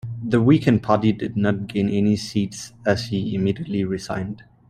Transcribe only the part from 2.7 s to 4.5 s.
and he immediately resigned.